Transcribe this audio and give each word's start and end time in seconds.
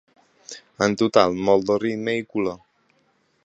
En 0.85 0.95
total, 1.01 1.37
molt 1.49 1.69
de 1.71 1.77
ritme 1.85 2.19
i 2.23 2.27
color. 2.33 2.61